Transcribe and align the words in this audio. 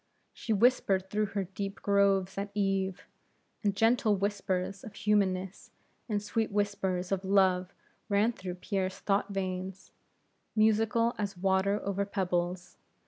She 0.33 0.51
whispered 0.51 1.11
through 1.11 1.27
her 1.37 1.43
deep 1.43 1.83
groves 1.83 2.35
at 2.35 2.49
eve, 2.55 3.05
and 3.63 3.75
gentle 3.75 4.15
whispers 4.15 4.83
of 4.83 4.95
humanness, 4.95 5.69
and 6.09 6.23
sweet 6.23 6.51
whispers 6.51 7.11
of 7.11 7.23
love, 7.23 7.71
ran 8.09 8.31
through 8.31 8.55
Pierre's 8.55 8.97
thought 8.97 9.29
veins, 9.29 9.91
musical 10.55 11.13
as 11.19 11.37
water 11.37 11.79
over 11.83 12.03
pebbles. 12.03 12.77